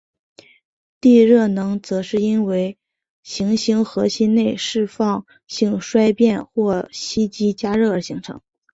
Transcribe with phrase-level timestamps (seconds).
[0.99, 2.79] 地热能则是因为
[3.21, 4.55] 行星核心内
[4.89, 5.27] 放射
[5.57, 8.41] 性衰变或吸积加热而形成。